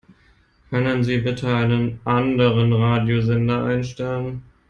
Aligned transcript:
Können 0.71 1.03
Sie 1.03 1.19
bitte 1.19 1.55
einen 1.55 1.99
anderen 2.05 2.73
Radiosender 2.73 3.65
einstellen? 3.65 4.41